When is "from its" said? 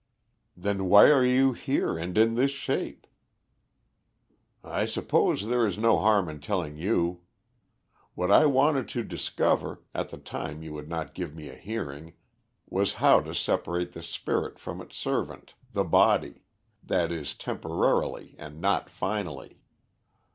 14.57-14.97